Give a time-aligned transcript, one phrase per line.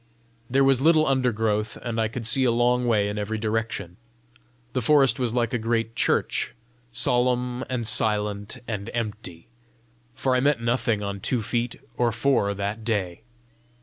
[0.49, 3.97] There was little undergrowth, and I could see a long way in every direction.
[4.73, 6.55] The forest was like a great church,
[6.91, 9.45] solemn and silent and empty,
[10.15, 13.21] for I met nothing on two feet or four that day.